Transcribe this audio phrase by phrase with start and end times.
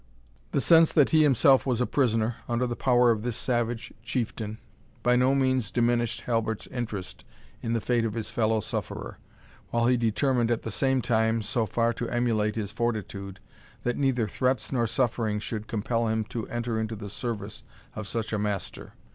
[0.51, 4.57] The sense that he himself was a prisoner, under the power of this savage chieftain,
[5.03, 7.23] by no means diminished Halbert's interest
[7.61, 9.19] in the fate of his fellow sufferer,
[9.69, 13.39] while he determined at the same time so far to emulate his fortitude,
[13.83, 17.63] that neither threats nor suffering should compel him to enter into the service
[17.95, 18.93] of such a master.